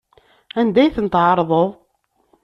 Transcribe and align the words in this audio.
Anda 0.59 0.79
ay 0.81 0.93
ten-tɛerḍeḍ? 0.95 1.69